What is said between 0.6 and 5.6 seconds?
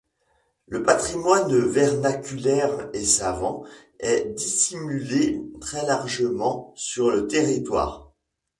Le patrimoine, vernaculaire et savant, est disséminé